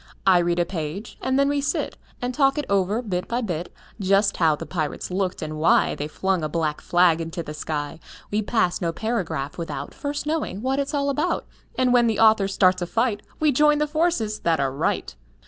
I 0.25 0.39
read 0.39 0.57
a 0.57 0.65
page, 0.65 1.19
and 1.21 1.37
then 1.37 1.47
we 1.47 1.61
sit 1.61 1.95
And 2.23 2.33
talk 2.33 2.57
it 2.57 2.65
over, 2.67 3.03
bit 3.03 3.27
by 3.27 3.41
bit; 3.41 3.71
Just 3.99 4.37
how 4.37 4.55
the 4.55 4.65
pirates 4.65 5.11
looked, 5.11 5.43
and 5.43 5.59
why 5.59 5.93
They 5.93 6.07
flung 6.07 6.43
a 6.43 6.49
black 6.49 6.81
flag 6.81 7.31
to 7.31 7.43
the 7.43 7.53
sky. 7.53 7.99
We 8.31 8.41
pass 8.41 8.81
no 8.81 8.91
paragraph 8.91 9.59
without 9.59 9.93
First 9.93 10.25
knowing 10.25 10.63
what 10.63 10.79
it's 10.79 10.95
all 10.95 11.11
about, 11.11 11.45
And 11.75 11.93
when 11.93 12.07
the 12.07 12.19
author 12.19 12.47
starts 12.47 12.81
a 12.81 12.87
fight 12.87 13.21
We 13.39 13.51
join 13.51 13.77
the 13.77 13.85
forces 13.85 14.39
that 14.39 14.59
are 14.59 14.71
right. 14.73 15.15